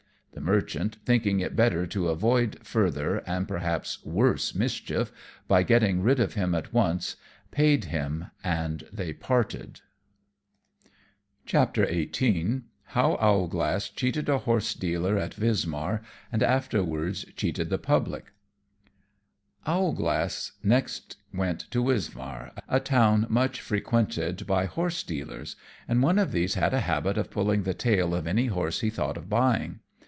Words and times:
The 0.33 0.47
Merchant 0.47 0.97
thinking 1.05 1.39
it 1.41 1.55
better 1.57 1.85
to 1.87 2.07
avoid 2.07 2.65
further, 2.65 3.17
and 3.27 3.47
perhaps 3.47 4.03
worse, 4.05 4.55
mischief 4.55 5.11
by 5.47 5.61
getting 5.61 6.01
rid 6.01 6.19
of 6.21 6.33
him 6.35 6.55
at 6.55 6.73
once, 6.73 7.17
paid 7.51 7.85
him, 7.85 8.27
and 8.41 8.85
they 8.93 9.11
parted. 9.13 9.81
[Illustration: 11.45 11.45
Owlglass's 11.45 11.45
"skilful" 11.45 11.83
Coachmanship.] 11.83 12.11
[Decoration] 12.11 12.47
XVIII. 12.47 12.63
How 12.85 13.15
Owlglass 13.19 13.89
cheated 13.89 14.29
a 14.29 14.37
Horse 14.39 14.73
dealer 14.73 15.17
at 15.17 15.35
Wismar, 15.37 16.01
and 16.31 16.41
afterwards 16.41 17.25
cheated 17.35 17.69
the 17.69 17.77
Public. 17.77 18.31
Owlglass 19.67 20.53
next 20.63 21.17
went 21.33 21.69
to 21.69 21.83
Wismar, 21.83 22.53
a 22.69 22.79
town 22.79 23.27
much 23.29 23.59
frequented 23.61 24.47
by 24.47 24.65
horse 24.65 25.03
dealers, 25.03 25.57
and 25.89 26.01
one 26.01 26.17
of 26.17 26.31
these 26.31 26.55
had 26.55 26.73
a 26.73 26.79
habit 26.81 27.17
of 27.17 27.29
pulling 27.29 27.63
the 27.63 27.73
tail 27.75 28.15
of 28.15 28.25
any 28.25 28.45
horse 28.47 28.79
he 28.79 28.89
thought 28.89 29.17
of 29.17 29.29
buying. 29.29 29.81